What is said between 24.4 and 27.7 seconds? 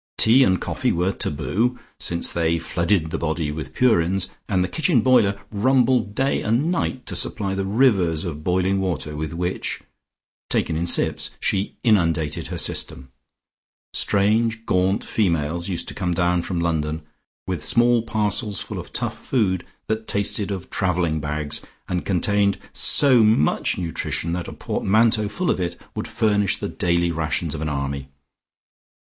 a port manteau full of it would furnish the daily rations of any